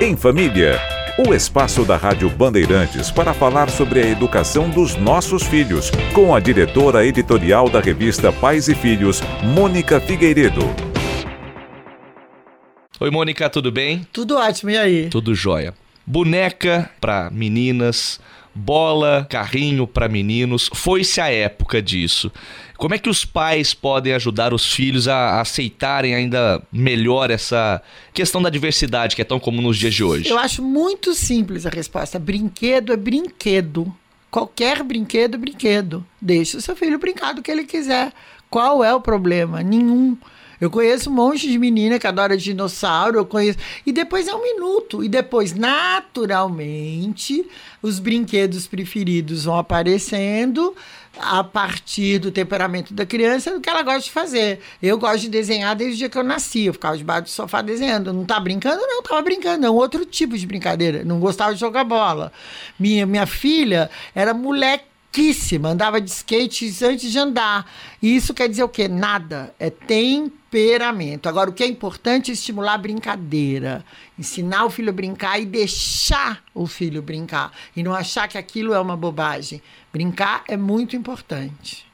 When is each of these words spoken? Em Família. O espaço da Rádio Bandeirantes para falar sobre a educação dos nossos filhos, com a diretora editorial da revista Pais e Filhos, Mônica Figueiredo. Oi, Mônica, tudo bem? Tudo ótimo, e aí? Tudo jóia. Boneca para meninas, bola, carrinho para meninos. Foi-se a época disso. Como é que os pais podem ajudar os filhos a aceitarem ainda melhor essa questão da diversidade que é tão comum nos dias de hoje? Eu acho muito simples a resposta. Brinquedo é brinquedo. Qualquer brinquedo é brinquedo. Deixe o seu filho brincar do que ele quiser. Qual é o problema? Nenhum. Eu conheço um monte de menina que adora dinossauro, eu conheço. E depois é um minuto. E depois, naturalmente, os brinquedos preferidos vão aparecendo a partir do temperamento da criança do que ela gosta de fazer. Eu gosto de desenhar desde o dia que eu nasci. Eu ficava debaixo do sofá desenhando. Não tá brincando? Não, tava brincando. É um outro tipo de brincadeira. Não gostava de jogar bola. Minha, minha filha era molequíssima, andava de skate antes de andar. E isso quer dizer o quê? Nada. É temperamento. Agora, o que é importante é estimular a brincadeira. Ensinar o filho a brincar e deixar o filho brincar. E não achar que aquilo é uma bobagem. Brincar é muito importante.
Em 0.00 0.16
Família. 0.16 0.78
O 1.26 1.34
espaço 1.34 1.84
da 1.84 1.96
Rádio 1.96 2.30
Bandeirantes 2.30 3.10
para 3.10 3.34
falar 3.34 3.68
sobre 3.68 4.00
a 4.00 4.06
educação 4.06 4.70
dos 4.70 4.94
nossos 4.94 5.42
filhos, 5.42 5.90
com 6.14 6.32
a 6.32 6.38
diretora 6.38 7.04
editorial 7.04 7.68
da 7.68 7.80
revista 7.80 8.32
Pais 8.32 8.68
e 8.68 8.76
Filhos, 8.76 9.20
Mônica 9.42 10.00
Figueiredo. 10.00 10.60
Oi, 13.00 13.10
Mônica, 13.10 13.50
tudo 13.50 13.72
bem? 13.72 14.06
Tudo 14.12 14.36
ótimo, 14.36 14.70
e 14.70 14.78
aí? 14.78 15.08
Tudo 15.08 15.34
jóia. 15.34 15.74
Boneca 16.06 16.88
para 17.00 17.28
meninas, 17.30 18.20
bola, 18.58 19.26
carrinho 19.30 19.86
para 19.86 20.08
meninos. 20.08 20.68
Foi-se 20.74 21.20
a 21.20 21.30
época 21.30 21.80
disso. 21.80 22.30
Como 22.76 22.94
é 22.94 22.98
que 22.98 23.08
os 23.08 23.24
pais 23.24 23.74
podem 23.74 24.12
ajudar 24.14 24.52
os 24.52 24.72
filhos 24.72 25.08
a 25.08 25.40
aceitarem 25.40 26.14
ainda 26.14 26.62
melhor 26.72 27.30
essa 27.30 27.82
questão 28.12 28.42
da 28.42 28.50
diversidade 28.50 29.16
que 29.16 29.22
é 29.22 29.24
tão 29.24 29.40
comum 29.40 29.62
nos 29.62 29.78
dias 29.78 29.94
de 29.94 30.04
hoje? 30.04 30.28
Eu 30.28 30.38
acho 30.38 30.62
muito 30.62 31.14
simples 31.14 31.66
a 31.66 31.70
resposta. 31.70 32.18
Brinquedo 32.18 32.92
é 32.92 32.96
brinquedo. 32.96 33.92
Qualquer 34.30 34.82
brinquedo 34.82 35.34
é 35.34 35.38
brinquedo. 35.38 36.04
Deixe 36.20 36.56
o 36.56 36.60
seu 36.60 36.76
filho 36.76 36.98
brincar 36.98 37.32
do 37.32 37.42
que 37.42 37.50
ele 37.50 37.64
quiser. 37.64 38.12
Qual 38.50 38.84
é 38.84 38.94
o 38.94 39.00
problema? 39.00 39.62
Nenhum. 39.62 40.16
Eu 40.60 40.70
conheço 40.70 41.10
um 41.10 41.14
monte 41.14 41.48
de 41.48 41.58
menina 41.58 41.98
que 41.98 42.06
adora 42.06 42.36
dinossauro, 42.36 43.18
eu 43.18 43.26
conheço. 43.26 43.58
E 43.86 43.92
depois 43.92 44.26
é 44.26 44.34
um 44.34 44.42
minuto. 44.42 45.04
E 45.04 45.08
depois, 45.08 45.54
naturalmente, 45.54 47.46
os 47.80 47.98
brinquedos 47.98 48.66
preferidos 48.66 49.44
vão 49.44 49.56
aparecendo 49.56 50.74
a 51.20 51.42
partir 51.42 52.18
do 52.18 52.30
temperamento 52.30 52.94
da 52.94 53.04
criança 53.04 53.50
do 53.52 53.60
que 53.60 53.68
ela 53.68 53.82
gosta 53.82 54.02
de 54.02 54.10
fazer. 54.10 54.60
Eu 54.82 54.98
gosto 54.98 55.22
de 55.22 55.28
desenhar 55.28 55.74
desde 55.74 55.94
o 55.94 55.98
dia 55.98 56.08
que 56.08 56.18
eu 56.18 56.24
nasci. 56.24 56.66
Eu 56.66 56.72
ficava 56.72 56.96
debaixo 56.96 57.24
do 57.24 57.30
sofá 57.30 57.60
desenhando. 57.60 58.12
Não 58.12 58.24
tá 58.24 58.38
brincando? 58.38 58.80
Não, 58.80 59.02
tava 59.02 59.22
brincando. 59.22 59.66
É 59.66 59.70
um 59.70 59.74
outro 59.74 60.04
tipo 60.04 60.36
de 60.36 60.46
brincadeira. 60.46 61.04
Não 61.04 61.18
gostava 61.20 61.54
de 61.54 61.60
jogar 61.60 61.84
bola. 61.84 62.32
Minha, 62.78 63.06
minha 63.06 63.26
filha 63.26 63.90
era 64.14 64.32
molequíssima, 64.32 65.70
andava 65.70 66.00
de 66.00 66.10
skate 66.10 66.72
antes 66.84 67.10
de 67.10 67.18
andar. 67.18 67.70
E 68.00 68.14
isso 68.14 68.32
quer 68.32 68.48
dizer 68.48 68.62
o 68.62 68.68
quê? 68.68 68.86
Nada. 68.86 69.52
É 69.58 69.70
temperamento. 70.50 71.28
Agora, 71.28 71.50
o 71.50 71.52
que 71.52 71.62
é 71.62 71.66
importante 71.66 72.30
é 72.30 72.34
estimular 72.34 72.74
a 72.74 72.78
brincadeira. 72.78 73.84
Ensinar 74.18 74.64
o 74.64 74.70
filho 74.70 74.90
a 74.90 74.92
brincar 74.92 75.38
e 75.38 75.46
deixar 75.46 76.42
o 76.54 76.66
filho 76.66 77.02
brincar. 77.02 77.52
E 77.76 77.82
não 77.82 77.94
achar 77.94 78.28
que 78.28 78.38
aquilo 78.38 78.74
é 78.74 78.80
uma 78.80 78.96
bobagem. 78.96 79.62
Brincar 79.92 80.44
é 80.48 80.56
muito 80.56 80.96
importante. 80.96 81.87